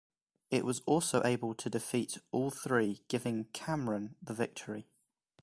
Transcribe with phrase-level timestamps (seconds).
[0.49, 0.81] It was
[1.13, 4.87] able to defeat all three, giving Cameron the victory.